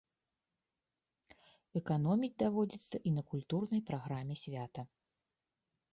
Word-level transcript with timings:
Эканоміць 1.81 2.31
даводзіцца 2.43 2.97
і 3.11 3.15
на 3.19 3.23
культурнай 3.35 3.81
праграме 3.93 4.35
свята. 4.45 4.81